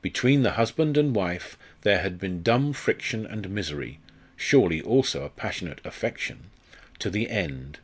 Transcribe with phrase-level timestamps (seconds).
[0.00, 3.98] Between the husband and wife there had been dumb friction and misery
[4.36, 6.44] surely also a passionate affection!
[7.00, 7.80] to the end.